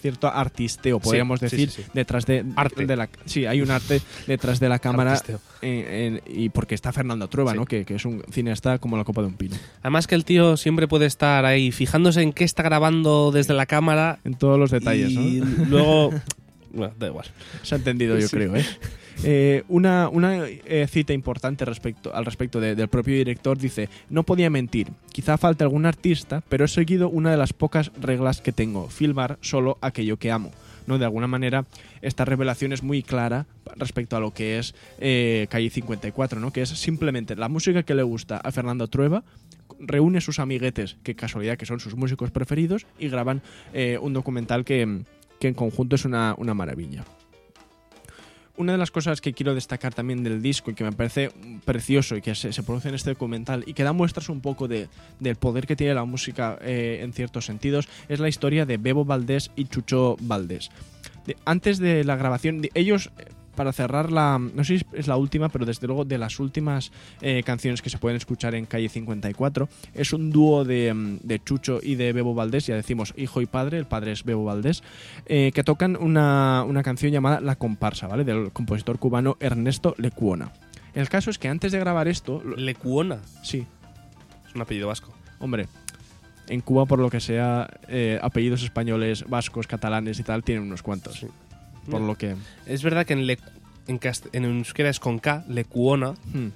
cierto 0.00 0.26
artisteo, 0.28 0.98
podríamos 0.98 1.38
sí, 1.40 1.46
decir, 1.46 1.70
sí, 1.70 1.82
sí. 1.82 1.90
detrás 1.94 2.26
de, 2.26 2.44
Arte. 2.56 2.86
de 2.86 2.96
la 2.96 3.08
sí, 3.24 3.46
hay 3.46 3.60
un 3.62 3.70
arte 3.70 4.00
detrás 4.26 4.58
de 4.58 4.68
la 4.68 4.78
cámara 4.80 5.20
en- 5.62 5.86
en- 6.16 6.22
y 6.26 6.48
porque 6.48 6.74
está 6.74 6.92
Fernando 6.92 7.28
Trueba. 7.28 7.54
¿no? 7.54 7.66
Que, 7.66 7.84
que 7.84 7.94
es 7.94 8.04
un 8.04 8.22
cineasta 8.30 8.78
como 8.78 8.96
la 8.96 9.04
copa 9.04 9.20
de 9.22 9.28
un 9.28 9.34
pino. 9.36 9.56
Además 9.82 10.06
que 10.06 10.16
el 10.16 10.24
tío 10.24 10.56
siempre 10.56 10.88
puede 10.88 11.06
estar 11.06 11.44
ahí 11.44 11.70
fijándose 11.72 12.20
en 12.22 12.32
qué 12.32 12.44
está 12.44 12.62
grabando 12.62 13.30
desde 13.32 13.54
la 13.54 13.66
cámara 13.66 14.18
En 14.24 14.34
todos 14.34 14.58
los 14.58 14.70
detalles, 14.70 15.10
y 15.12 15.40
¿no? 15.40 15.64
luego... 15.66 16.10
bueno, 16.72 16.92
da 16.98 17.06
igual. 17.06 17.26
Se 17.62 17.74
ha 17.74 17.78
entendido, 17.78 18.18
yo 18.18 18.28
creo, 18.28 18.54
¿eh? 18.56 18.64
Eh, 19.24 19.64
una 19.68 20.08
una 20.08 20.46
eh, 20.46 20.86
cita 20.90 21.12
importante 21.12 21.64
respecto, 21.64 22.14
al 22.14 22.24
respecto 22.24 22.60
de- 22.60 22.74
del 22.74 22.88
propio 22.88 23.14
director 23.14 23.56
dice, 23.56 23.88
no 24.10 24.24
podía 24.24 24.50
mentir, 24.50 24.88
quizá 25.12 25.38
falte 25.38 25.64
algún 25.64 25.86
artista, 25.86 26.42
pero 26.48 26.64
he 26.66 26.68
seguido 26.68 27.08
una 27.08 27.30
de 27.30 27.36
las 27.36 27.52
pocas 27.52 27.90
reglas 28.00 28.40
que 28.40 28.52
tengo, 28.52 28.88
filmar 28.88 29.38
solo 29.40 29.78
aquello 29.80 30.18
que 30.18 30.30
amo. 30.30 30.52
¿no? 30.86 30.98
De 30.98 31.04
alguna 31.04 31.26
manera, 31.26 31.64
esta 32.00 32.24
revelación 32.24 32.72
es 32.72 32.82
muy 32.84 33.02
clara 33.02 33.46
respecto 33.74 34.16
a 34.16 34.20
lo 34.20 34.32
que 34.32 34.58
es 34.58 34.74
eh, 35.00 35.46
Calle 35.50 35.70
54, 35.70 36.38
¿no? 36.38 36.52
que 36.52 36.62
es 36.62 36.68
simplemente 36.68 37.34
la 37.34 37.48
música 37.48 37.82
que 37.82 37.94
le 37.94 38.04
gusta 38.04 38.36
a 38.36 38.52
Fernando 38.52 38.86
Trueba, 38.86 39.24
reúne 39.80 40.20
sus 40.20 40.38
amiguetes, 40.38 40.96
que 41.02 41.16
casualidad 41.16 41.56
que 41.58 41.66
son 41.66 41.80
sus 41.80 41.96
músicos 41.96 42.30
preferidos, 42.30 42.86
y 43.00 43.08
graban 43.08 43.42
eh, 43.72 43.98
un 44.00 44.12
documental 44.12 44.64
que, 44.64 45.00
que 45.40 45.48
en 45.48 45.54
conjunto 45.54 45.96
es 45.96 46.04
una, 46.04 46.34
una 46.38 46.54
maravilla. 46.54 47.04
Una 48.58 48.72
de 48.72 48.78
las 48.78 48.90
cosas 48.90 49.20
que 49.20 49.32
quiero 49.32 49.54
destacar 49.54 49.92
también 49.92 50.24
del 50.24 50.40
disco 50.40 50.70
y 50.70 50.74
que 50.74 50.84
me 50.84 50.92
parece 50.92 51.30
precioso 51.64 52.16
y 52.16 52.22
que 52.22 52.34
se, 52.34 52.50
produce 52.62 52.88
en 52.88 52.94
este 52.94 53.10
documental 53.10 53.64
y 53.66 53.74
que 53.74 53.82
da 53.82 53.92
muestras 53.92 54.28
un 54.28 54.40
poco 54.40 54.66
de, 54.66 54.88
del 55.20 55.36
poder 55.36 55.66
que 55.66 55.76
tiene 55.76 55.94
la 55.94 56.04
música 56.04 56.58
eh, 56.62 57.00
en 57.02 57.12
ciertos 57.12 57.44
sentidos 57.44 57.88
es 58.08 58.18
la 58.18 58.28
historia 58.28 58.64
de 58.64 58.78
Bebo 58.78 59.04
Valdés 59.04 59.50
y 59.56 59.66
Chucho 59.66 60.16
Valdés. 60.20 60.70
Antes 61.44 61.78
de 61.78 62.04
la 62.04 62.16
grabación, 62.16 62.62
ellos 62.74 63.10
para 63.56 63.72
cerrar 63.72 64.12
la. 64.12 64.38
No 64.38 64.62
sé 64.62 64.78
si 64.78 64.86
es 64.92 65.08
la 65.08 65.16
última, 65.16 65.48
pero 65.48 65.66
desde 65.66 65.86
luego 65.88 66.04
de 66.04 66.18
las 66.18 66.38
últimas 66.38 66.92
eh, 67.20 67.42
canciones 67.44 67.82
que 67.82 67.90
se 67.90 67.98
pueden 67.98 68.16
escuchar 68.16 68.54
en 68.54 68.66
calle 68.66 68.88
54. 68.88 69.68
Es 69.94 70.12
un 70.12 70.30
dúo 70.30 70.64
de, 70.64 70.94
mm, 70.94 71.18
de 71.22 71.42
Chucho 71.42 71.80
y 71.82 71.96
de 71.96 72.12
Bebo 72.12 72.34
Valdés, 72.34 72.66
ya 72.66 72.76
decimos 72.76 73.12
hijo 73.16 73.40
y 73.40 73.46
padre, 73.46 73.78
el 73.78 73.86
padre 73.86 74.12
es 74.12 74.22
Bebo 74.22 74.44
Valdés, 74.44 74.82
eh, 75.26 75.50
que 75.54 75.64
tocan 75.64 75.96
una, 75.96 76.62
una 76.64 76.82
canción 76.82 77.10
llamada 77.10 77.40
La 77.40 77.56
Comparsa, 77.56 78.06
¿vale? 78.06 78.22
Del 78.24 78.52
compositor 78.52 78.98
cubano 78.98 79.36
Ernesto 79.40 79.94
Lecuona. 79.98 80.52
El 80.94 81.08
caso 81.08 81.30
es 81.30 81.38
que 81.38 81.48
antes 81.48 81.72
de 81.72 81.78
grabar 81.78 82.08
esto. 82.08 82.42
Lecuona. 82.56 83.18
Sí, 83.42 83.66
Es 84.48 84.54
un 84.54 84.62
apellido 84.62 84.88
vasco. 84.88 85.12
hombre. 85.40 85.66
En 86.48 86.60
Cuba, 86.60 86.86
por 86.86 87.00
lo 87.00 87.10
que 87.10 87.18
sea, 87.20 87.68
eh, 87.88 88.20
apellidos 88.22 88.62
españoles, 88.62 89.24
vascos, 89.28 89.66
catalanes 89.66 90.20
y 90.20 90.22
tal, 90.22 90.44
tienen 90.44 90.62
unos 90.62 90.80
cuantos. 90.82 91.18
Sí. 91.18 91.26
Por 91.90 92.00
lo 92.00 92.14
que. 92.16 92.34
Es 92.66 92.82
verdad 92.82 93.06
que 93.06 93.12
en, 93.14 93.26
le, 93.26 93.38
en, 93.88 94.00
cast- 94.00 94.28
en 94.32 94.44
euskera 94.44 94.90
es 94.90 95.00
con 95.00 95.18
K, 95.18 95.44
Lecuona, 95.48 96.12
hmm. 96.32 96.48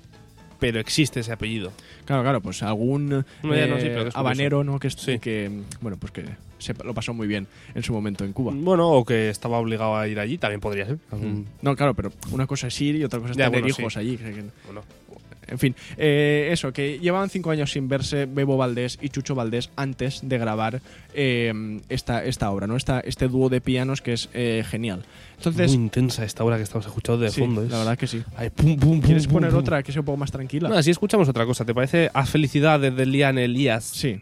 pero 0.59 0.81
existe 0.81 1.21
ese 1.21 1.33
apellido. 1.33 1.73
Claro, 2.05 2.23
claro, 2.23 2.41
pues 2.41 2.63
algún 2.63 3.09
No, 3.09 3.25
ya 3.55 3.67
no, 3.67 3.77
sí, 3.79 3.85
pero 3.87 4.03
que 4.05 4.09
es 4.11 4.17
habanero, 4.17 4.65
¿no? 4.65 4.79
Que, 4.79 4.89
es- 4.89 4.95
Sí. 4.95 5.19
que, 5.19 5.51
bueno, 5.81 5.97
pues 5.97 6.13
que 6.13 6.25
se 6.59 6.75
lo 6.75 6.93
pasó 6.93 7.15
muy 7.15 7.27
bien 7.27 7.47
en 7.75 7.83
su 7.83 7.93
momento 7.93 8.25
en 8.25 8.33
Cuba. 8.35 8.53
Bueno, 8.55 8.91
o 8.91 9.05
que 9.05 9.31
estaba 9.31 9.59
obligado 9.59 9.97
a 9.97 10.07
ir 10.09 10.19
allí, 10.21 10.37
también 10.37 10.61
podría 10.61 10.85
ser. 10.87 10.99
Algún- 11.11 11.47
No, 11.63 11.75
claro, 11.77 11.95
pero 11.95 12.13
una 12.33 12.47
cosa 12.47 12.67
es 12.67 12.81
ir 12.81 12.97
y 12.97 13.05
otra 13.05 13.21
cosa 13.21 13.31
es 13.33 13.37
Ya, 13.39 13.47
tener 13.47 13.63
bueno, 13.63 13.77
hijos 13.79 13.93
sí. 13.95 13.99
allí. 13.99 14.19
bueno. 14.67 14.83
En 15.49 15.59
fin, 15.59 15.75
eh, 15.97 16.51
eso, 16.53 16.73
que 16.73 16.99
llevaban 17.01 17.29
cinco 17.31 17.51
años 17.51 17.73
sin 17.73 17.89
verse 17.89 18.27
Bebo 18.27 18.57
Valdés 18.57 18.99
y 19.03 19.09
Chucho 19.09 19.35
Valdés 19.35 19.71
antes 19.75 20.21
de 20.23 20.39
grabar 20.39 20.81
eh, 21.13 21.81
esta, 21.89 22.25
esta 22.25 22.51
obra, 22.51 22.67
¿no? 22.69 22.77
Esta, 22.77 23.01
este 23.01 23.27
dúo 23.27 23.49
de 23.49 23.61
pianos 23.61 24.01
que 24.01 24.13
es 24.13 24.29
eh, 24.33 24.65
genial. 24.69 25.03
Entonces, 25.39 25.73
Muy 25.75 25.85
intensa 25.85 26.25
esta 26.25 26.45
hora 26.45 26.57
que 26.57 26.63
estamos 26.63 26.87
escuchando 26.87 27.21
de 27.23 27.31
sí, 27.31 27.41
fondo. 27.41 27.63
es- 27.65 27.71
la 27.71 27.79
verdad 27.79 27.99
que 27.99 28.07
sí. 28.07 28.23
Ay, 28.37 28.51
pum, 28.51 28.77
pum, 28.77 28.91
pum, 28.91 29.01
¿Quieres 29.01 29.27
pum, 29.27 29.35
poner 29.35 29.55
otra 29.55 29.83
que 29.83 29.91
sea 29.91 30.01
un 30.03 30.07
poco 30.07 30.19
más 30.19 30.31
tranquila? 30.31 30.69
No, 30.69 30.77
así 30.77 30.91
escuchamos 30.91 31.29
otra 31.29 31.45
cosa. 31.47 31.65
¿Te 31.65 31.75
parece 31.75 32.11
A 32.15 32.27
Felicidad 32.27 32.79
de 32.79 33.07
Lian 33.07 33.39
Elías? 33.39 33.85
Sí. 33.85 34.21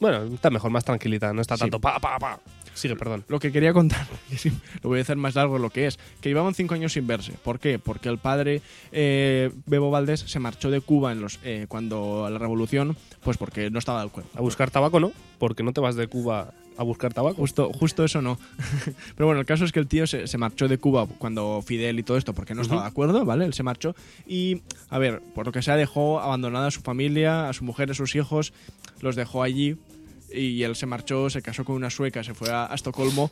Bueno, 0.00 0.22
está 0.32 0.48
mejor, 0.50 0.70
más 0.70 0.84
tranquilita, 0.84 1.32
no 1.32 1.40
está 1.40 1.56
Sí. 1.56 1.60
tanto 1.62 1.80
pa, 1.80 1.98
pa, 1.98 2.18
pa. 2.18 2.38
Sigue, 2.78 2.94
perdón. 2.94 3.24
Lo 3.26 3.40
que 3.40 3.50
quería 3.50 3.72
contar, 3.72 4.06
que 4.30 4.52
lo 4.82 4.90
voy 4.90 5.00
a 5.00 5.02
hacer 5.02 5.16
más 5.16 5.34
largo 5.34 5.54
de 5.54 5.60
lo 5.60 5.70
que 5.70 5.86
es, 5.86 5.98
que 6.20 6.28
llevaban 6.28 6.54
cinco 6.54 6.74
años 6.74 6.92
sin 6.92 7.06
verse. 7.08 7.32
¿Por 7.32 7.58
qué? 7.58 7.80
Porque 7.80 8.08
el 8.08 8.18
padre 8.18 8.62
eh, 8.92 9.50
Bebo 9.66 9.90
Valdés 9.90 10.20
se 10.20 10.38
marchó 10.38 10.70
de 10.70 10.80
Cuba 10.80 11.10
en 11.10 11.20
los, 11.20 11.40
eh, 11.42 11.66
cuando 11.68 12.28
la 12.30 12.38
revolución, 12.38 12.96
pues 13.24 13.36
porque 13.36 13.68
no 13.70 13.80
estaba 13.80 14.00
de 14.02 14.06
acuerdo. 14.06 14.30
A 14.36 14.40
buscar 14.40 14.70
tabaco, 14.70 15.00
¿no? 15.00 15.10
Porque 15.38 15.64
no 15.64 15.72
te 15.72 15.80
vas 15.80 15.96
de 15.96 16.06
Cuba 16.06 16.54
a 16.76 16.84
buscar 16.84 17.12
tabaco. 17.12 17.34
Justo, 17.38 17.72
justo 17.72 18.04
eso 18.04 18.22
no. 18.22 18.38
Pero 19.16 19.26
bueno, 19.26 19.40
el 19.40 19.46
caso 19.46 19.64
es 19.64 19.72
que 19.72 19.80
el 19.80 19.88
tío 19.88 20.06
se, 20.06 20.28
se 20.28 20.38
marchó 20.38 20.68
de 20.68 20.78
Cuba 20.78 21.08
cuando 21.18 21.60
Fidel 21.66 21.98
y 21.98 22.04
todo 22.04 22.16
esto, 22.16 22.32
porque 22.32 22.54
no 22.54 22.62
estaba 22.62 22.82
Ujú. 22.82 22.84
de 22.86 22.90
acuerdo, 22.92 23.24
¿vale? 23.24 23.44
Él 23.44 23.54
se 23.54 23.64
marchó 23.64 23.96
y, 24.28 24.62
a 24.88 24.98
ver, 24.98 25.20
por 25.34 25.46
lo 25.46 25.50
que 25.50 25.62
sea, 25.62 25.74
dejó 25.74 26.20
abandonada 26.20 26.68
a 26.68 26.70
su 26.70 26.80
familia, 26.80 27.48
a 27.48 27.52
su 27.52 27.64
mujer, 27.64 27.90
a 27.90 27.94
sus 27.94 28.14
hijos, 28.14 28.52
los 29.00 29.16
dejó 29.16 29.42
allí 29.42 29.76
y 30.32 30.62
él 30.62 30.76
se 30.76 30.86
marchó, 30.86 31.30
se 31.30 31.42
casó 31.42 31.64
con 31.64 31.76
una 31.76 31.90
sueca, 31.90 32.22
se 32.22 32.34
fue 32.34 32.50
a, 32.50 32.70
a 32.70 32.74
Estocolmo. 32.74 33.30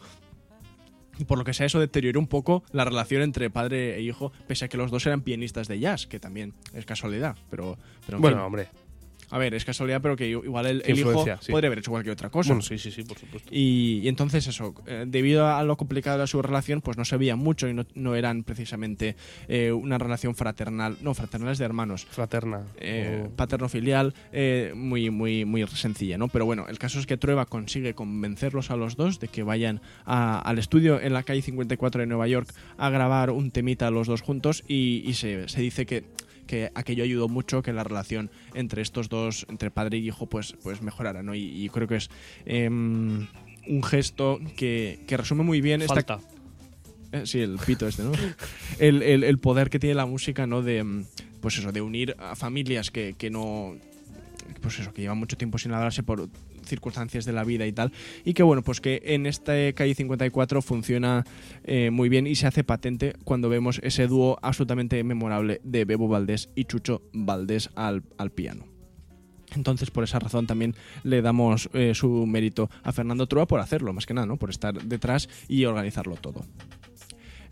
Y 1.18 1.24
por 1.24 1.38
lo 1.38 1.44
que 1.44 1.54
sea, 1.54 1.66
eso 1.66 1.80
deterioró 1.80 2.20
un 2.20 2.26
poco 2.26 2.62
la 2.72 2.84
relación 2.84 3.22
entre 3.22 3.48
padre 3.48 3.96
e 3.96 4.02
hijo, 4.02 4.32
pese 4.46 4.66
a 4.66 4.68
que 4.68 4.76
los 4.76 4.90
dos 4.90 5.06
eran 5.06 5.22
pianistas 5.22 5.66
de 5.66 5.78
jazz, 5.78 6.06
que 6.06 6.20
también 6.20 6.52
es 6.74 6.84
casualidad. 6.84 7.36
Pero, 7.48 7.78
pero 8.04 8.18
en 8.18 8.22
bueno, 8.22 8.36
fin. 8.36 8.44
hombre. 8.44 8.68
A 9.30 9.38
ver, 9.38 9.54
es 9.54 9.64
casualidad, 9.64 10.00
pero 10.00 10.16
que 10.16 10.28
igual 10.28 10.66
el, 10.66 10.82
hijo 10.98 11.24
sí. 11.40 11.50
podría 11.52 11.68
haber 11.68 11.78
hecho 11.80 11.90
cualquier 11.90 12.12
otra 12.12 12.30
cosa. 12.30 12.50
Bueno, 12.50 12.62
sí, 12.62 12.78
sí, 12.78 12.90
sí, 12.90 13.02
por 13.02 13.18
supuesto. 13.18 13.48
Y, 13.52 14.00
y 14.02 14.08
entonces 14.08 14.46
eso, 14.46 14.74
eh, 14.86 15.04
debido 15.06 15.46
a 15.46 15.62
lo 15.64 15.76
complicado 15.76 16.18
de 16.20 16.26
su 16.26 16.40
relación, 16.42 16.80
pues 16.80 16.96
no 16.96 17.04
se 17.04 17.16
veían 17.16 17.38
mucho 17.38 17.68
y 17.68 17.74
no, 17.74 17.84
no 17.94 18.14
eran 18.14 18.44
precisamente 18.44 19.16
eh, 19.48 19.72
una 19.72 19.98
relación 19.98 20.34
fraternal, 20.34 20.96
no, 21.00 21.14
fraternales 21.14 21.58
de 21.58 21.64
hermanos. 21.64 22.06
Fraterna. 22.08 22.62
eh, 22.78 23.24
o- 23.26 23.30
paterno-filial 23.36 24.14
eh, 24.32 24.72
muy, 24.74 25.10
muy, 25.10 25.44
muy 25.44 25.66
sencilla, 25.68 26.18
¿no? 26.18 26.28
Pero 26.28 26.44
bueno, 26.46 26.66
el 26.68 26.78
caso 26.78 26.98
es 26.98 27.06
que 27.06 27.16
Trueba 27.16 27.46
consigue 27.46 27.94
convencerlos 27.94 28.70
a 28.70 28.76
los 28.76 28.96
dos 28.96 29.18
de 29.20 29.28
que 29.28 29.42
vayan 29.42 29.80
a- 30.04 30.38
al 30.40 30.58
estudio 30.58 31.00
en 31.00 31.12
la 31.12 31.22
calle 31.22 31.42
54 31.42 32.00
de 32.00 32.06
Nueva 32.06 32.28
York 32.28 32.48
a 32.78 32.90
grabar 32.90 33.30
un 33.30 33.50
temita 33.50 33.90
los 33.90 34.06
dos 34.06 34.20
juntos 34.22 34.62
y, 34.68 35.02
y 35.04 35.14
se, 35.14 35.48
se 35.48 35.60
dice 35.60 35.86
que 35.86 36.04
que 36.46 36.70
aquello 36.74 37.04
ayudó 37.04 37.28
mucho 37.28 37.62
que 37.62 37.72
la 37.72 37.84
relación 37.84 38.30
entre 38.54 38.82
estos 38.82 39.08
dos, 39.08 39.46
entre 39.48 39.70
padre 39.70 39.98
y 39.98 40.06
hijo, 40.06 40.26
pues, 40.26 40.54
pues 40.62 40.82
mejorara, 40.82 41.22
¿no? 41.22 41.34
Y, 41.34 41.42
y 41.64 41.68
creo 41.68 41.88
que 41.88 41.96
es 41.96 42.10
em, 42.44 43.26
un 43.68 43.82
gesto 43.82 44.38
que, 44.56 45.00
que 45.06 45.16
resume 45.16 45.42
muy 45.42 45.60
bien 45.60 45.82
Falta. 45.82 46.20
eh, 47.12 47.22
sí, 47.26 47.40
el 47.40 47.58
pito 47.58 47.86
este, 47.88 48.02
¿no? 48.04 48.12
el, 48.78 49.02
el- 49.02 49.24
el 49.24 49.38
poder 49.38 49.70
que 49.70 49.78
tiene 49.78 49.94
la 49.94 50.06
música, 50.06 50.46
¿no? 50.46 50.62
De, 50.62 50.82
mm, 50.84 51.04
pues 51.40 51.58
eso, 51.58 51.72
de 51.72 51.80
unir 51.80 52.16
a 52.18 52.34
familias 52.36 52.90
que, 52.90 53.14
que 53.18 53.30
no... 53.30 53.76
Pues 54.60 54.78
eso, 54.78 54.92
que 54.92 55.02
llevan 55.02 55.18
mucho 55.18 55.36
tiempo 55.36 55.58
sin 55.58 55.72
hablarse 55.72 56.02
por 56.02 56.28
circunstancias 56.64 57.24
de 57.24 57.32
la 57.32 57.44
vida 57.44 57.66
y 57.66 57.72
tal. 57.72 57.92
Y 58.24 58.34
que 58.34 58.42
bueno, 58.42 58.62
pues 58.62 58.80
que 58.80 59.02
en 59.04 59.26
este 59.26 59.74
calle 59.74 59.94
54 59.94 60.62
funciona 60.62 61.24
eh, 61.64 61.90
muy 61.90 62.08
bien 62.08 62.26
y 62.26 62.34
se 62.34 62.46
hace 62.46 62.64
patente 62.64 63.14
cuando 63.24 63.48
vemos 63.48 63.80
ese 63.82 64.06
dúo 64.06 64.38
absolutamente 64.42 65.02
memorable 65.04 65.60
de 65.64 65.84
Bebo 65.84 66.08
Valdés 66.08 66.48
y 66.54 66.64
Chucho 66.64 67.02
Valdés 67.12 67.70
al, 67.74 68.02
al 68.18 68.30
piano. 68.30 68.76
Entonces, 69.54 69.90
por 69.90 70.04
esa 70.04 70.18
razón 70.18 70.46
también 70.46 70.74
le 71.02 71.22
damos 71.22 71.70
eh, 71.72 71.94
su 71.94 72.26
mérito 72.26 72.68
a 72.82 72.92
Fernando 72.92 73.26
Trua 73.26 73.46
por 73.46 73.60
hacerlo, 73.60 73.92
más 73.92 74.06
que 74.06 74.14
nada, 74.14 74.26
¿no? 74.26 74.36
Por 74.36 74.50
estar 74.50 74.74
detrás 74.74 75.28
y 75.48 75.64
organizarlo 75.64 76.16
todo. 76.16 76.44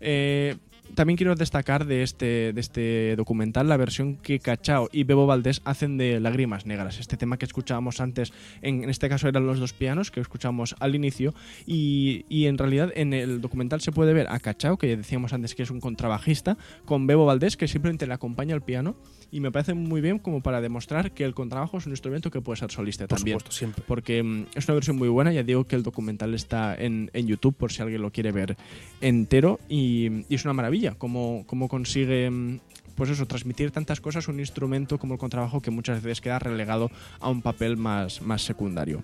Eh, 0.01 0.57
también 0.93 1.17
quiero 1.17 1.35
destacar 1.35 1.85
de 1.85 2.03
este, 2.03 2.53
de 2.53 2.61
este 2.61 3.15
documental 3.15 3.67
la 3.67 3.77
versión 3.77 4.17
que 4.17 4.39
Cachao 4.39 4.89
y 4.91 5.03
Bebo 5.03 5.25
Valdés 5.25 5.61
hacen 5.65 5.97
de 5.97 6.19
Lágrimas 6.19 6.65
Negras, 6.65 6.99
este 6.99 7.17
tema 7.17 7.37
que 7.37 7.45
escuchábamos 7.45 7.99
antes, 7.99 8.33
en, 8.61 8.83
en 8.83 8.89
este 8.89 9.09
caso 9.09 9.27
eran 9.27 9.47
los 9.47 9.59
dos 9.59 9.73
pianos 9.73 10.11
que 10.11 10.19
escuchamos 10.19 10.75
al 10.79 10.95
inicio, 10.95 11.33
y, 11.65 12.25
y 12.29 12.45
en 12.45 12.57
realidad 12.57 12.91
en 12.95 13.13
el 13.13 13.41
documental 13.41 13.81
se 13.81 13.91
puede 13.91 14.13
ver 14.13 14.27
a 14.29 14.39
Cachao, 14.39 14.77
que 14.77 14.95
decíamos 14.97 15.33
antes 15.33 15.55
que 15.55 15.63
es 15.63 15.71
un 15.71 15.79
contrabajista, 15.79 16.57
con 16.85 17.07
Bebo 17.07 17.25
Valdés, 17.25 17.57
que 17.57 17.67
simplemente 17.67 18.07
le 18.07 18.13
acompaña 18.13 18.53
al 18.53 18.61
piano, 18.61 18.95
y 19.35 19.41
me 19.41 19.51
parece 19.51 19.73
muy 19.73 19.99
bien 19.99 20.17
como 20.17 20.39
para 20.39 20.61
demostrar 20.61 21.11
que 21.11 21.25
el 21.25 21.33
contrabajo 21.33 21.77
es 21.77 21.85
un 21.85 21.91
instrumento 21.91 22.31
que 22.31 22.39
puede 22.39 22.55
ser 22.57 22.71
solista 22.71 23.05
Por 23.05 23.17
también 23.17 23.37
supuesto, 23.37 23.51
siempre. 23.51 23.83
porque 23.85 24.23
mm, 24.23 24.45
es 24.55 24.65
una 24.69 24.75
versión 24.75 24.95
muy 24.95 25.09
buena. 25.09 25.33
Ya 25.33 25.43
digo 25.43 25.65
que 25.65 25.75
el 25.75 25.83
documental 25.83 26.33
está 26.33 26.73
en, 26.73 27.11
en 27.11 27.27
YouTube 27.27 27.53
por 27.53 27.73
si 27.73 27.81
alguien 27.81 28.01
lo 28.01 28.13
quiere 28.13 28.31
ver 28.31 28.55
entero 29.01 29.59
y, 29.67 30.23
y 30.29 30.35
es 30.35 30.45
una 30.45 30.53
maravilla 30.53 30.95
cómo, 30.97 31.43
cómo 31.47 31.67
consigue 31.67 32.29
mm, 32.29 32.59
pues 32.95 33.09
eso, 33.09 33.25
transmitir 33.25 33.71
tantas 33.71 33.99
cosas 33.99 34.29
un 34.29 34.39
instrumento 34.39 34.97
como 34.97 35.15
el 35.15 35.19
contrabajo 35.19 35.61
que 35.61 35.69
muchas 35.69 36.01
veces 36.01 36.21
queda 36.21 36.39
relegado 36.39 36.89
a 37.19 37.29
un 37.29 37.41
papel 37.41 37.75
más, 37.75 38.21
más 38.21 38.41
secundario. 38.41 39.03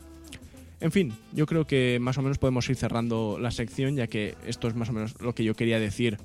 En 0.80 0.94
fin, 0.94 1.14
yo 1.34 1.46
creo 1.46 1.68
que 1.68 2.00
más 2.00 2.18
o 2.18 2.22
menos 2.22 2.38
podemos 2.38 2.70
ir 2.70 2.78
cerrando 2.78 3.38
la 3.38 3.52
sección 3.52 3.98
ya 3.98 4.08
que 4.08 4.36
esto 4.48 4.70
es 4.70 4.76
más 4.76 4.88
o 4.88 4.94
menos 4.94 5.20
lo 5.20 5.36
que 5.36 5.44
yo 5.44 5.56
quería 5.56 5.78
decir 5.78 6.20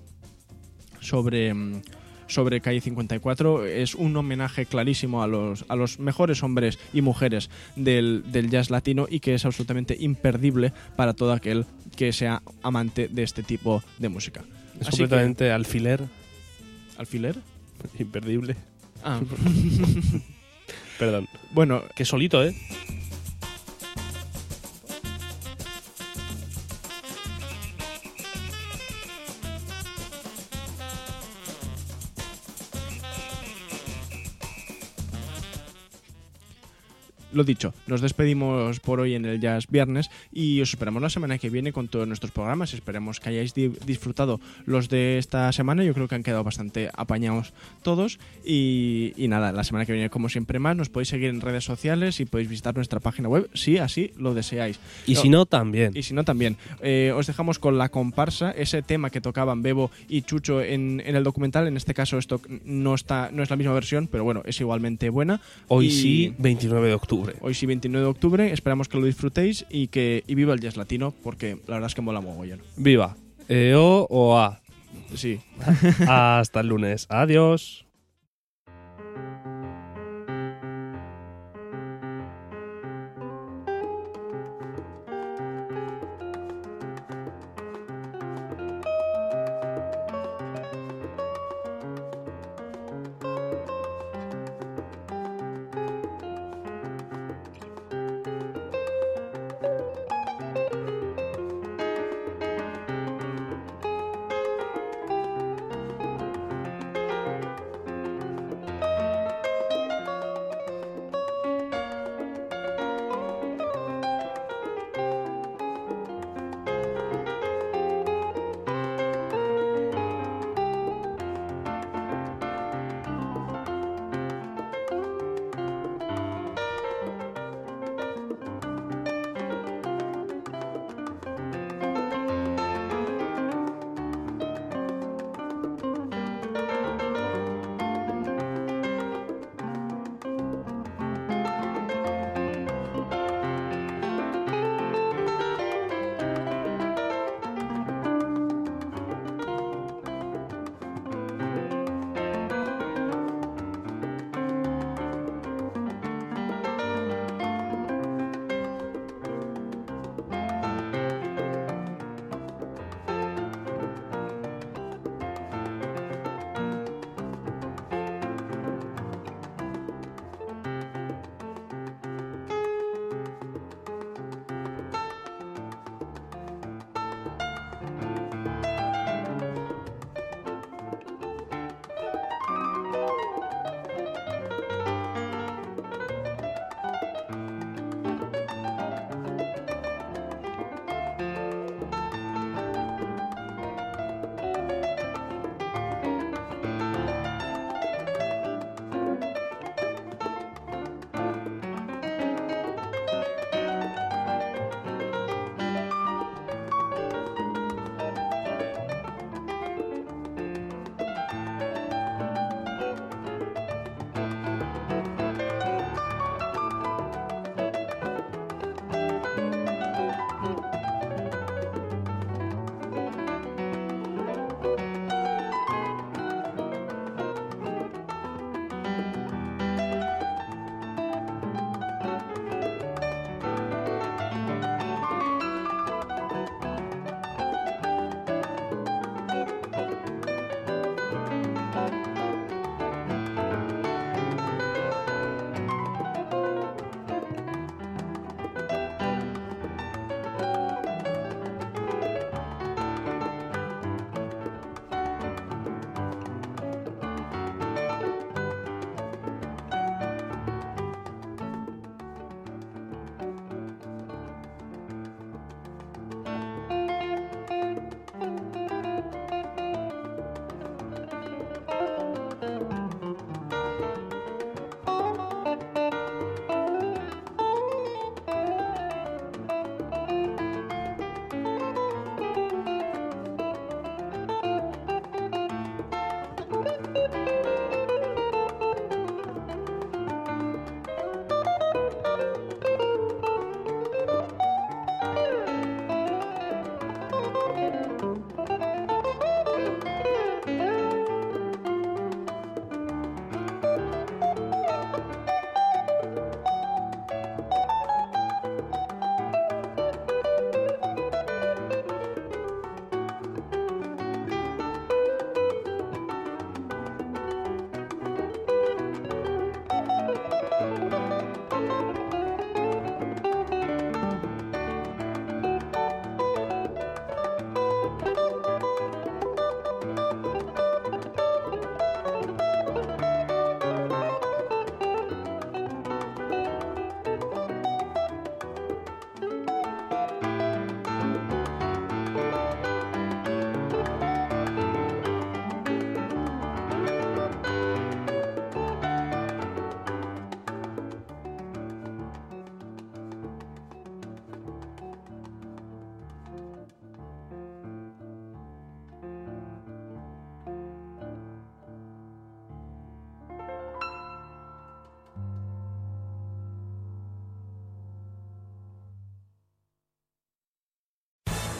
sobre, 1.00 1.52
mm, 1.52 1.82
sobre 2.26 2.60
Calle 2.60 2.80
54. 2.80 3.66
Es 3.66 3.94
un 3.94 4.16
homenaje 4.16 4.66
clarísimo 4.66 5.22
a 5.22 5.26
los, 5.26 5.64
a 5.68 5.76
los 5.76 5.98
mejores 5.98 6.42
hombres 6.42 6.78
y 6.92 7.02
mujeres 7.02 7.50
del, 7.76 8.24
del 8.30 8.50
jazz 8.50 8.70
latino 8.70 9.06
y 9.08 9.20
que 9.20 9.34
es 9.34 9.44
absolutamente 9.44 9.96
imperdible 9.98 10.72
para 10.96 11.14
todo 11.14 11.32
aquel 11.32 11.66
que 11.96 12.12
sea 12.12 12.42
amante 12.62 13.08
de 13.08 13.22
este 13.22 13.42
tipo 13.42 13.82
de 13.98 14.08
música. 14.08 14.42
Es 14.80 14.88
Así 14.88 14.98
completamente 14.98 15.50
alfiler, 15.52 16.02
¿Alfiler? 16.98 17.36
imperdible. 17.98 18.56
Ah, 19.04 19.20
Perdón. 20.98 21.28
bueno, 21.52 21.82
Que 21.94 22.04
solito, 22.04 22.42
¿eh? 22.44 22.54
Lo 37.36 37.44
dicho, 37.44 37.74
nos 37.86 38.00
despedimos 38.00 38.80
por 38.80 39.00
hoy 39.00 39.14
en 39.14 39.24
el 39.24 39.40
Jazz 39.40 39.66
Viernes 39.68 40.10
y 40.32 40.60
os 40.60 40.70
esperamos 40.70 41.02
la 41.02 41.10
semana 41.10 41.38
que 41.38 41.50
viene 41.50 41.72
con 41.72 41.88
todos 41.88 42.08
nuestros 42.08 42.32
programas. 42.32 42.72
Esperemos 42.74 43.20
que 43.20 43.28
hayáis 43.28 43.54
di- 43.54 43.72
disfrutado 43.86 44.40
los 44.64 44.88
de 44.88 45.18
esta 45.18 45.52
semana. 45.52 45.84
Yo 45.84 45.94
creo 45.94 46.08
que 46.08 46.14
han 46.14 46.22
quedado 46.22 46.42
bastante 46.44 46.90
apañados 46.94 47.52
todos. 47.82 48.18
Y, 48.44 49.12
y 49.16 49.28
nada, 49.28 49.52
la 49.52 49.64
semana 49.64 49.86
que 49.86 49.92
viene, 49.92 50.10
como 50.10 50.28
siempre 50.28 50.58
más, 50.58 50.76
nos 50.76 50.88
podéis 50.88 51.08
seguir 51.08 51.28
en 51.30 51.40
redes 51.40 51.64
sociales 51.64 52.20
y 52.20 52.24
podéis 52.24 52.48
visitar 52.48 52.74
nuestra 52.74 53.00
página 53.00 53.28
web 53.28 53.48
si 53.54 53.78
así 53.78 54.12
lo 54.18 54.34
deseáis. 54.34 54.78
Y 55.06 55.14
No, 55.14 55.20
si 55.22 55.28
no, 55.28 55.46
también. 55.46 55.92
y 55.94 56.02
si 56.02 56.14
no, 56.14 56.24
también. 56.24 56.56
Eh, 56.82 57.12
os 57.14 57.26
dejamos 57.26 57.58
con 57.58 57.76
la 57.78 57.88
comparsa, 57.88 58.50
ese 58.52 58.82
tema 58.82 59.10
que 59.10 59.20
tocaban 59.20 59.62
Bebo 59.62 59.90
y 60.08 60.22
Chucho 60.22 60.62
en, 60.62 61.02
en 61.04 61.16
el 61.16 61.24
documental. 61.24 61.66
En 61.66 61.76
este 61.76 61.92
caso, 61.94 62.18
esto 62.18 62.40
no, 62.64 62.94
está, 62.94 63.30
no 63.32 63.42
es 63.42 63.50
la 63.50 63.56
misma 63.56 63.72
versión, 63.72 64.08
pero 64.10 64.24
bueno, 64.24 64.42
es 64.46 64.60
igualmente 64.60 65.10
buena. 65.10 65.40
Hoy 65.68 65.86
Y- 65.86 65.90
sí, 65.90 66.34
29 66.38 66.88
de 66.88 66.94
octubre. 66.94 67.25
Hoy 67.40 67.54
sí, 67.54 67.66
29 67.66 68.04
de 68.04 68.10
octubre. 68.10 68.52
Esperamos 68.52 68.88
que 68.88 68.98
lo 68.98 69.06
disfrutéis 69.06 69.66
y 69.70 69.88
que 69.88 70.24
y 70.26 70.34
viva 70.34 70.54
el 70.54 70.60
jazz 70.60 70.76
latino, 70.76 71.14
porque 71.22 71.58
la 71.66 71.74
verdad 71.74 71.88
es 71.88 71.94
que 71.94 72.02
mola 72.02 72.20
mogollón. 72.20 72.60
Viva. 72.76 73.16
EO 73.48 74.06
o 74.10 74.38
A. 74.38 74.60
Sí. 75.14 75.40
Hasta 76.08 76.60
el 76.60 76.68
lunes. 76.68 77.06
Adiós. 77.08 77.85